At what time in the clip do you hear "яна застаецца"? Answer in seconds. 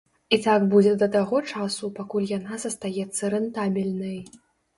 2.31-3.31